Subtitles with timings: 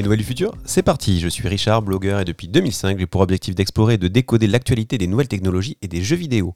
[0.00, 1.20] Les nouvelles du futur, c'est parti.
[1.20, 4.96] Je suis Richard, blogueur et depuis 2005, j'ai pour objectif d'explorer et de décoder l'actualité
[4.96, 6.54] des nouvelles technologies et des jeux vidéo.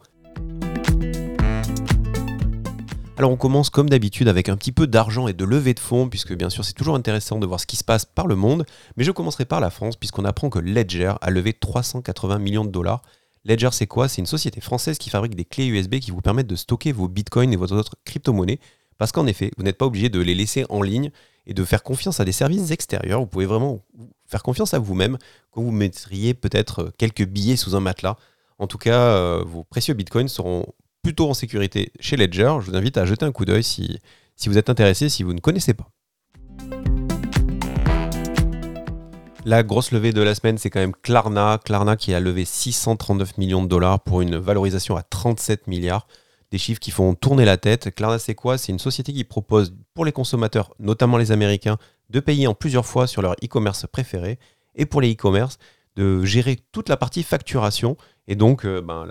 [3.18, 6.09] Alors on commence comme d'habitude avec un petit peu d'argent et de levée de fonds,
[6.09, 8.64] puisque bien sûr c'est toujours intéressant de voir ce qui se passe par le monde,
[8.96, 12.70] mais je commencerai par la France, puisqu'on apprend que Ledger a levé 380 millions de
[12.70, 13.02] dollars.
[13.45, 14.08] Ledger c'est quoi?
[14.08, 17.08] C'est une société française qui fabrique des clés USB qui vous permettent de stocker vos
[17.08, 18.58] bitcoins et vos autres crypto-monnaies,
[18.97, 21.11] parce qu'en effet, vous n'êtes pas obligé de les laisser en ligne
[21.47, 23.21] et de faire confiance à des services extérieurs.
[23.21, 23.80] Vous pouvez vraiment
[24.27, 25.19] faire confiance à vous-même
[25.51, 28.17] quand vous mettriez peut-être quelques billets sous un matelas.
[28.59, 30.67] En tout cas, euh, vos précieux bitcoins seront
[31.03, 32.57] plutôt en sécurité chez Ledger.
[32.61, 33.98] Je vous invite à jeter un coup d'œil si,
[34.37, 35.89] si vous êtes intéressé, si vous ne connaissez pas.
[39.47, 41.61] La grosse levée de la semaine, c'est quand même Klarna.
[41.62, 46.06] Klarna qui a levé 639 millions de dollars pour une valorisation à 37 milliards
[46.55, 47.92] des chiffres qui font tourner la tête.
[47.92, 48.58] Klarna, c'est quoi?
[48.58, 51.78] C'est une société qui propose pour les consommateurs, notamment les Américains,
[52.11, 54.38] de payer en plusieurs fois sur leur e-commerce préféré
[54.77, 55.58] et pour les e-commerce
[55.96, 57.96] de gérer toute la partie facturation
[58.28, 59.05] et donc euh, ben,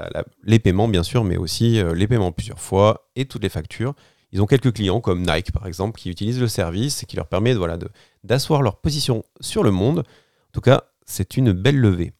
[0.43, 3.93] les paiements bien sûr, mais aussi euh, les paiements plusieurs fois et toutes les factures.
[4.31, 7.27] Ils ont quelques clients comme Nike par exemple qui utilisent le service et qui leur
[7.27, 7.77] permet voilà,
[8.23, 9.99] d'asseoir leur position sur le monde.
[9.99, 12.13] En tout cas, c'est une belle levée.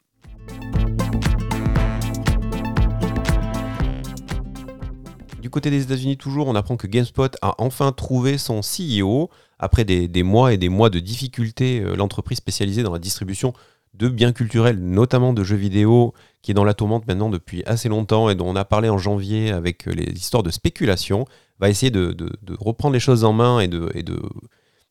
[5.53, 9.29] Côté des États-Unis, toujours, on apprend que GameSpot a enfin trouvé son CEO.
[9.59, 13.53] Après des, mois et des mois de difficultés, euh, l'entreprise spécialisée dans la distribution
[13.93, 17.87] de biens culturels, notamment de jeux vidéo, qui est dans la tourmente maintenant depuis assez
[17.87, 21.25] longtemps et dont on a parlé en janvier avec euh, les histoires de spéculation,
[21.59, 22.17] va essayer de,
[22.59, 24.19] reprendre les choses en main et de,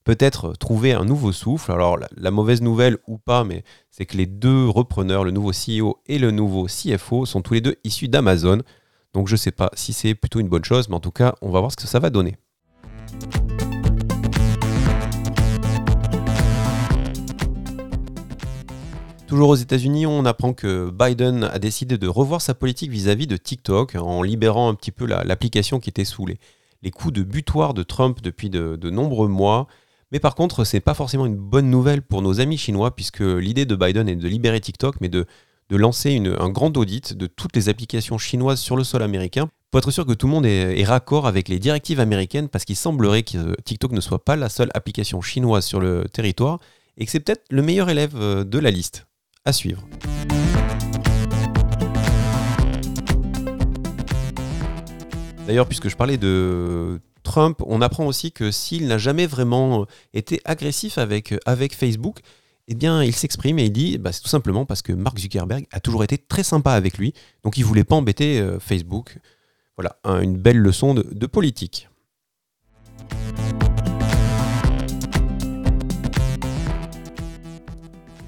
[0.04, 1.72] peut-être trouver un nouveau souffle.
[1.72, 5.98] Alors la, mauvaise nouvelle ou pas, mais c'est que les deux repreneurs, le nouveau CEO
[6.06, 8.62] et le nouveau CFO, sont tous les deux issus d'Amazon.
[9.14, 11.34] Donc je ne sais pas si c'est plutôt une bonne chose, mais en tout cas,
[11.42, 12.36] on va voir ce que ça va donner.
[19.26, 23.36] Toujours aux États-Unis, on apprend que Biden a décidé de revoir sa politique vis-à-vis de
[23.36, 26.38] TikTok en libérant un petit peu l'application qui était sous les,
[26.90, 29.66] coups de butoir de Trump depuis de, de nombreux mois.
[30.10, 33.20] Mais par contre, ce n'est pas forcément une bonne nouvelle pour nos amis chinois, puisque
[33.20, 35.26] l'idée de Biden est de libérer TikTok, mais de
[35.72, 39.78] de lancer un grand audit de toutes les applications chinoises sur le sol américain pour
[39.78, 43.22] être sûr que tout le monde est, raccord avec les directives américaines parce qu'il semblerait
[43.22, 46.58] que TikTok ne soit pas la seule application chinoise sur le territoire
[46.98, 49.06] et que c'est peut-être le meilleur élève euh, de la liste.
[49.46, 49.82] À suivre.
[55.46, 60.42] D'ailleurs, puisque je parlais de Trump, on apprend aussi que s'il n'a jamais vraiment été
[60.44, 62.18] agressif avec, avec Facebook,
[62.68, 65.66] eh bien, il s'exprime et il dit bah, c'est tout simplement parce que Mark Zuckerberg
[65.72, 67.12] a toujours été très sympa avec lui,
[67.42, 69.18] donc il voulait pas embêter euh, Facebook.
[69.76, 71.88] Voilà, une belle leçon de, politique.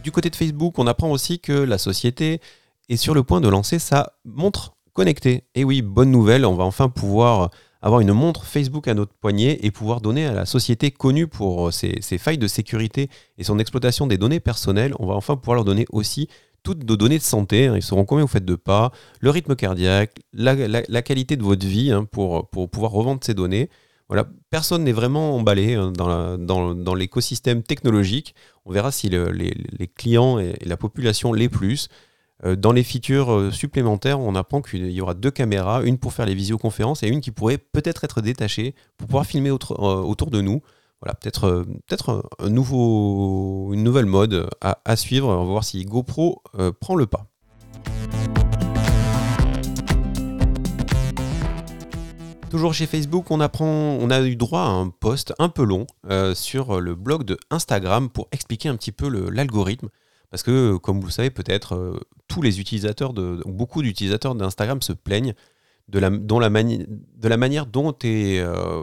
[0.02, 2.40] Du côté de Facebook, on apprend aussi que la société
[2.88, 5.44] est sur le point de lancer sa montre connectée.
[5.54, 7.50] Et oui, bonne nouvelle, on va enfin pouvoir
[7.84, 11.70] avoir une montre Facebook à notre poignet et pouvoir donner à la société connue pour
[11.70, 15.66] ses, failles de sécurité et son exploitation des données personnelles, on va enfin pouvoir leur
[15.66, 16.28] donner aussi
[16.62, 17.66] toutes nos données de santé.
[17.66, 17.76] Hein.
[17.76, 18.90] Ils sauront combien vous faites de pas,
[19.20, 23.68] le rythme cardiaque, la, qualité de votre vie hein, pour, pour pouvoir revendre ces données.
[24.08, 28.34] Voilà, personne n'est vraiment emballé hein, dans, l'écosystème technologique.
[28.64, 31.88] On verra si les, clients et, la population les plus.
[32.42, 36.12] Euh, dans les features euh, supplémentaires, on apprend qu'il y aura deux caméras, une pour
[36.12, 40.30] faire les visioconférences et une qui pourrait peut-être être détachée pour pouvoir filmer euh, autour
[40.30, 40.60] de nous.
[41.00, 41.64] Voilà, peut-être
[42.48, 45.28] nouveau, une nouvelle mode à, suivre.
[45.28, 46.42] On va voir si GoPro
[46.80, 47.26] prend le pas.
[52.48, 55.86] Toujours chez Facebook, on apprend, on a eu droit à un post un peu long
[56.32, 59.90] sur le blog de Instagram pour expliquer un petit peu l'algorithme.
[60.30, 62.00] Parce que, comme vous le savez, peut-être
[62.34, 65.34] tous les utilisateurs, de, beaucoup d'utilisateurs d'Instagram se plaignent
[65.88, 68.82] de la, la de la manière dont est euh,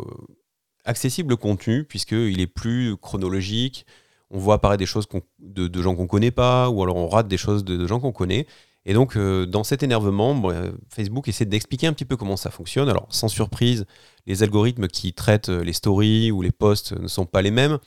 [0.85, 3.85] accessible le contenu, puisqu'il est plus chronologique.
[4.29, 5.05] On voit apparaître des choses
[5.39, 8.13] de, gens qu'on ne connaît pas, ou alors on rate des choses de, gens qu'on
[8.13, 8.47] connaît.
[8.85, 10.49] Et donc, euh, dans cet énervement,
[10.87, 12.87] Facebook essaie d'expliquer un petit peu comment ça fonctionne.
[12.87, 13.85] Alors, sans surprise,
[14.27, 17.79] les algorithmes qui traitent les stories ou les posts ne sont pas les mêmes,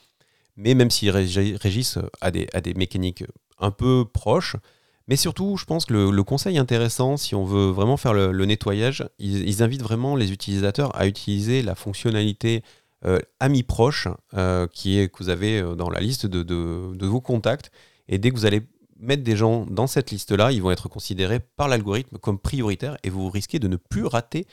[0.57, 3.25] mais même s'ils régissent à des, à des mécaniques
[3.59, 4.57] un peu proche.
[5.07, 9.07] Mais surtout, je pense que le, conseil intéressant, si on veut vraiment faire le, nettoyage,
[9.19, 12.63] ils, invitent vraiment les utilisateurs à utiliser la fonctionnalité
[13.05, 17.21] euh, Amis proches, euh, qui est que vous avez euh, dans la liste de, vos
[17.21, 17.71] contacts.
[18.09, 18.63] Et dès que vous allez
[18.99, 23.11] mettre des gens dans cette liste-là, ils vont être considérés par l'algorithme comme prioritaires et
[23.11, 24.47] vous risquez de ne plus rater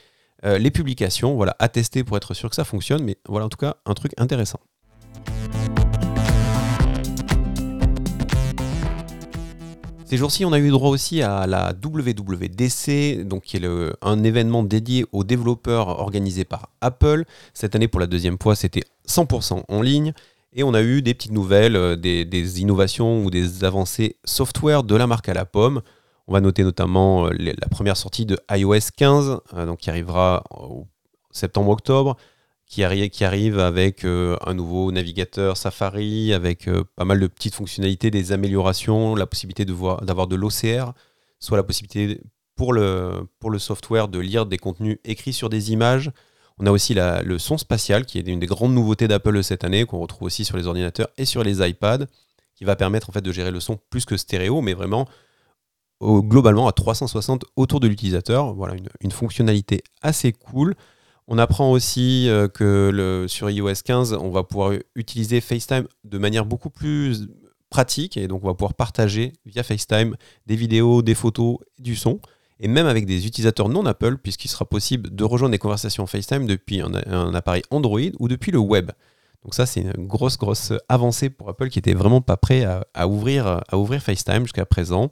[0.43, 1.35] les publications.
[1.35, 3.03] Voilà, à pour être sûr que ça fonctionne.
[3.03, 4.59] Mais voilà en tout cas un truc intéressant.
[10.11, 13.65] Ces jours-ci, on a eu droit aussi à la WWDC, donc qui est
[14.01, 17.23] un événement dédié aux développeurs organisé par Apple.
[17.53, 20.11] Cette année, pour la deuxième fois, c'était 100% en ligne.
[20.51, 24.97] Et on a eu des petites nouvelles, euh, des, innovations ou des avancées software de
[24.97, 25.81] la marque à la pomme.
[26.27, 30.43] On va noter notamment euh, la première sortie de iOS 15, euh, qui arrivera
[31.31, 32.17] septembre-octobre,
[32.71, 32.83] qui,
[33.23, 39.25] arrive avec un nouveau navigateur Safari, avec pas mal de petites fonctionnalités, des améliorations, la
[39.25, 40.93] possibilité d'avoir de l'OCR,
[41.39, 42.21] soit la possibilité
[42.55, 46.11] pour le, pour le software de lire des contenus écrits sur des images,
[46.61, 49.85] on a aussi le son spatial, qui est une des grandes nouveautés d'Apple cette année,
[49.85, 52.05] qu'on retrouve aussi sur les ordinateurs et sur les iPads,
[52.55, 55.07] qui va permettre en fait de gérer le son plus que stéréo, mais vraiment
[56.01, 58.53] globalement à 360 autour de l'utilisateur.
[58.53, 60.75] Voilà, une, fonctionnalité assez cool.
[61.27, 66.45] On apprend aussi euh, que sur iOS 15, on va pouvoir utiliser FaceTime de manière
[66.45, 67.29] beaucoup plus
[67.69, 70.15] pratique, et donc on va pouvoir partager via FaceTime
[70.45, 72.19] des vidéos, des photos, du son
[72.61, 76.45] et même avec des utilisateurs non Apple, puisqu'il sera possible de rejoindre des conversations FaceTime
[76.45, 78.91] depuis un, appareil Android ou depuis le web.
[79.43, 82.63] Donc ça, c'est une grosse, grosse avancée pour Apple qui était vraiment pas prêt
[82.93, 83.63] à ouvrir
[83.99, 85.09] FaceTime jusqu'à présent.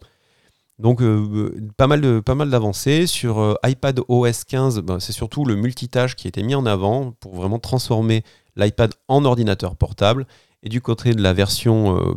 [0.80, 4.80] Donc euh, pas mal de pas mal d'avancées sur euh, iPad OS 15.
[4.80, 8.24] Ben, c'est surtout le multitâche qui a été mis en avant pour vraiment transformer
[8.56, 10.26] l'iPad en ordinateur portable.
[10.64, 12.14] Et du côté de la version euh,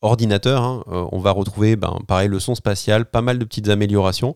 [0.00, 4.34] ordinateur, hein, on va retrouver ben, pareil le son spatial, pas mal de petites améliorations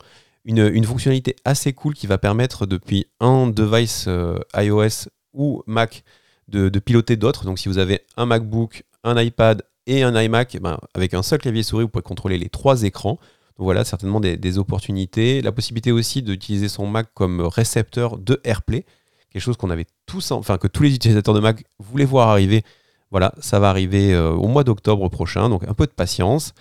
[0.48, 6.04] une, fonctionnalité assez cool qui va permettre depuis un device euh, iOS ou Mac
[6.48, 7.44] de, piloter d'autres.
[7.44, 11.38] Donc si vous avez un MacBook, un iPad et un iMac, ben, avec un seul
[11.38, 13.19] clavier souris, vous pouvez contrôler les trois écrans.
[13.58, 15.43] Voilà, certainement des, opportunités.
[15.43, 18.87] La possibilité aussi d'utiliser son Mac comme récepteur de AirPlay,
[19.31, 22.62] quelque chose qu'on avait tous, enfin que tous les utilisateurs de Mac voulaient voir arriver.
[23.10, 26.55] Voilà, ça va arriver euh, au mois d'octobre prochain, donc un peu de patience.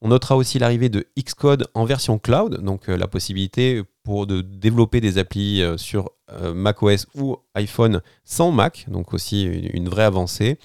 [0.00, 4.40] On notera aussi l'arrivée de Xcode en version cloud, donc euh, la possibilité pour de
[4.40, 6.10] développer des applis euh, sur
[6.54, 10.58] macOS ou iPhone sans Mac, donc aussi une, vraie avancée.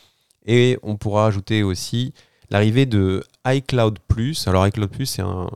[0.45, 2.13] Et on pourra ajouter aussi
[2.53, 4.47] l'arrivée de iCloud Plus.
[4.47, 5.49] Alors iCloud Plus, c'est un,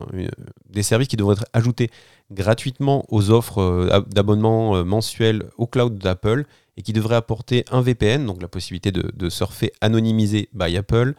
[0.68, 1.90] des services qui devraient être ajoutés
[2.30, 6.44] gratuitement aux offres d'abonnement mensuel au cloud d'Apple
[6.78, 11.14] et qui devraient apporter un VPN, donc la possibilité de, surfer anonymisé by Apple,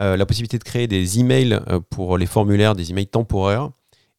[0.00, 3.70] euh, la possibilité de créer des emails euh, pour les formulaires, des emails temporaires,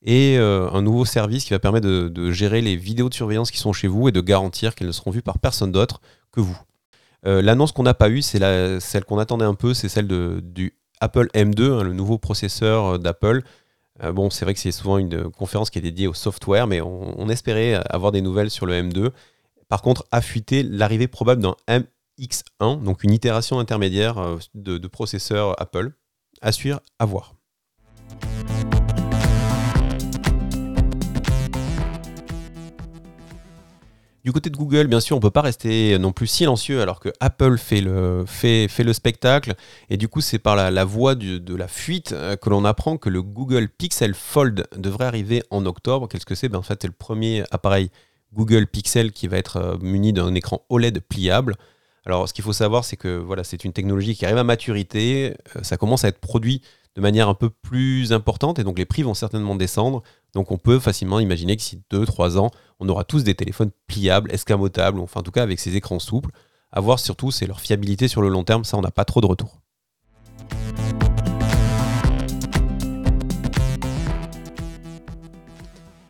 [0.02, 3.58] et euh, un nouveau service qui va permettre de, gérer les vidéos de surveillance qui
[3.58, 6.00] sont chez vous et de garantir qu'elles ne seront vues par personne d'autre
[6.32, 6.58] que vous.
[7.24, 8.40] L'annonce qu'on n'a pas eue, c'est
[8.80, 13.00] celle qu'on attendait un peu, c'est celle de, du Apple M2, hein, le nouveau processeur
[13.00, 13.42] d'Apple.
[14.14, 17.30] bon, c'est vrai que c'est souvent une conférence qui est dédiée au software, mais on,
[17.30, 19.12] espérait avoir des nouvelles sur le M2.
[19.70, 21.84] Par contre, a fuité l'arrivée probable d'un M
[22.20, 25.92] X1, donc une itération intermédiaire euh, de, processeur Apple.
[26.42, 27.34] À suivre, à voir.
[34.28, 37.00] Du côté de Google, bien sûr, on ne peut pas rester non plus silencieux alors
[37.00, 38.26] que Apple fait le,
[38.92, 39.54] spectacle.
[39.90, 43.08] Et du coup, c'est par la, voie de la fuite euh, que l'on apprend que
[43.08, 46.10] le Google Pixel Fold devrait arriver en octobre.
[46.10, 46.50] Qu'est-ce que c'est?
[46.50, 47.90] Ben, En fait, c'est le premier appareil
[48.34, 51.56] Google Pixel qui va être euh, muni d'un écran OLED pliable.
[52.06, 55.36] Alors, ce qu'il faut savoir, c'est que voilà, c'est une technologie qui arrive à maturité,
[55.56, 56.62] euh, ça commence à être produit
[56.98, 60.02] de manière un peu plus importante et donc les prix vont certainement descendre.
[60.38, 64.32] Donc, on peut facilement imaginer que si 2-3 ans, on aura tous des téléphones pliables,
[64.32, 66.30] escamotables, enfin en tout cas avec ces écrans souples.
[66.72, 69.20] À voir surtout, c'est leur fiabilité sur le long terme, ça, on n'a pas trop
[69.20, 69.62] de retour.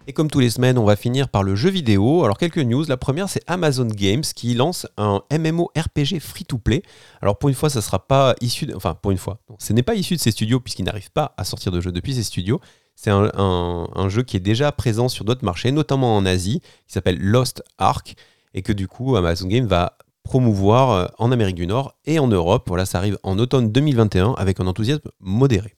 [0.08, 2.26] Et comme tous les semaines, on va finir par le jeu vidéo.
[2.26, 2.84] Alors quelques news.
[2.90, 6.84] La première, c'est Amazon Games qui lance un MMORPG free-to-play.
[7.22, 9.96] Alors pour une fois, ça sera pas issu, enfin pour une fois, ce n'est pas
[9.96, 12.60] issu de ces studios puisqu'ils n'arrivent pas à sortir de jeux depuis ces studios.
[13.00, 17.20] C'est un, jeu qui est déjà présent sur d'autres marchés, notamment en Asie, qui s'appelle
[17.20, 18.16] Lost Ark,
[18.56, 22.27] et que du coup Amazon Games va promouvoir euh, en Amérique du Nord et en
[22.27, 22.63] Europe.
[22.68, 25.75] Voilà, ça arrive en automne 2021 avec un enthousiasme modéré.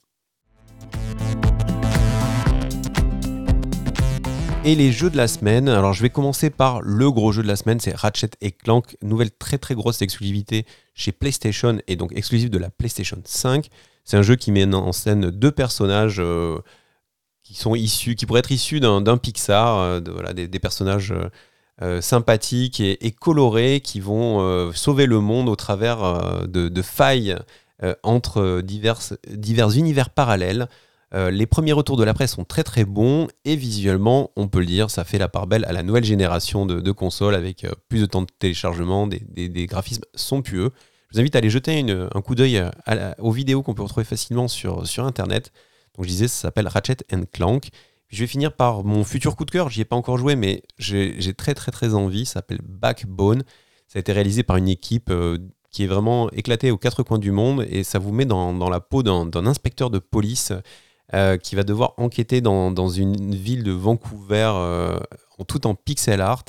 [4.63, 7.49] Et les jeux de la semaine, alors je vais commencer par le gros jeu de
[7.49, 8.29] la semaine, c'est Ratchet
[8.63, 13.67] Clank, nouvelle très très grosse exclusivité chez PlayStation et donc exclusive de la PlayStation 5.
[14.05, 16.59] C'est un jeu qui met en scène deux personnages euh,
[17.49, 21.13] qui sont issus, qui pourraient être issus d'un Pixar, euh, voilà, des, personnages
[21.81, 27.35] euh, sympathiques et, colorés qui vont sauver le monde au travers de, failles
[28.03, 30.67] entre divers, divers univers parallèles.
[31.15, 34.59] Euh, les premiers retours de la presse sont très très bons et visuellement, on peut
[34.59, 37.71] le dire, ça fait la part belle à la nouvelle génération de, consoles avec euh,
[37.87, 40.71] plus de temps de téléchargement, des, graphismes somptueux.
[41.09, 42.63] Je vous invite à aller jeter un coup d'œil
[43.17, 45.51] aux vidéos qu'on peut retrouver facilement sur, sur Internet.
[45.95, 46.97] Donc je disais, ça s'appelle Ratchet
[47.31, 47.69] Clank.
[48.07, 49.69] je vais finir par mon futur coup de cœur.
[49.69, 52.25] J'y ai pas encore joué, mais j'ai très très très envie.
[52.25, 53.43] Ça s'appelle Backbone.
[53.87, 55.37] Ça a été réalisé par une équipe euh,
[55.71, 58.79] qui est vraiment éclatée aux quatre coins du monde et ça vous met dans, la
[58.79, 60.53] peau d'un inspecteur de police
[61.13, 64.51] euh, qui va devoir enquêter dans, une ville de Vancouver
[65.37, 66.45] en tout en pixel art.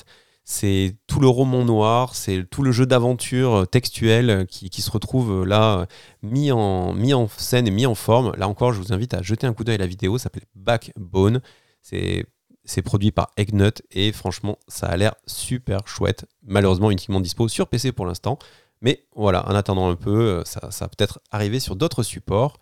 [0.53, 5.87] C'est tout le roman noir, c'est tout le jeu d'aventure textuel qui, se retrouve là
[6.25, 8.33] mis en, scène et mis en forme.
[8.37, 10.43] Là encore, je vous invite à jeter un coup d'œil à la vidéo, ça s'appelle
[10.57, 11.41] Backbone.
[11.83, 16.27] C'est produit par Eggnut et franchement, ça a l'air super chouette.
[16.43, 18.37] Malheureusement, uniquement dispo sur PC pour l'instant.
[18.81, 22.59] Mais voilà, en attendant un peu, ça va peut-être arriver sur d'autres supports.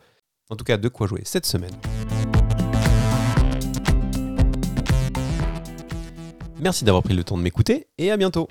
[0.51, 1.73] En tout cas, de quoi jouer cette semaine.
[6.61, 8.49] Merci d'avoir pris le temps de m'écouter et à bientôt